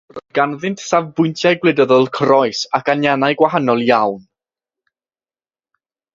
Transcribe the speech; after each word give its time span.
Roedd 0.17 0.31
ganddynt 0.37 0.79
safbwyntiau 0.85 1.59
gwleidyddol 1.65 2.07
croes 2.19 2.63
ac 2.79 2.91
anianau 2.95 3.37
gwahanol 3.43 3.85
iawn. 3.85 4.19